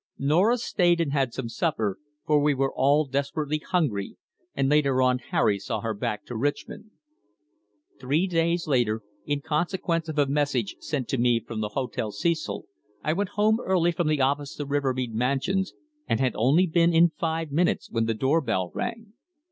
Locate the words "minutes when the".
17.51-18.15